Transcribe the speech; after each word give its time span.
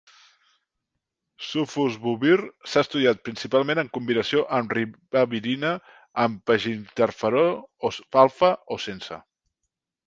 Sofosbuvir 1.47 2.37
s'ha 2.71 2.83
estudiat 2.87 3.21
principalment 3.29 3.83
en 3.83 3.93
combinació 3.99 4.43
amb 4.61 4.75
ribavirina, 4.79 5.75
amb 6.27 6.45
peginterferó 6.53 7.49
alfa 8.27 8.55
o 8.79 8.85
sense. 8.91 9.25